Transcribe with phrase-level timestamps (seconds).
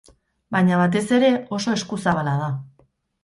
[0.55, 1.29] Baina, batez ere,
[1.59, 2.49] oso eskuzabala da.